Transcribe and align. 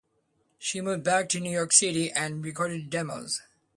She 0.57 0.81
moved 0.81 1.03
back 1.03 1.29
to 1.29 1.39
New 1.39 1.51
York 1.51 1.71
City 1.71 2.11
and 2.11 2.43
recorded 2.43 2.89
demos. 2.89 3.43